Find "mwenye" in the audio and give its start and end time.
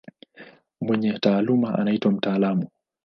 0.81-1.19